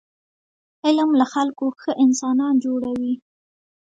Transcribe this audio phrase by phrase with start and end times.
[0.85, 3.13] علم له خلکو ښه انسانان جوړوي.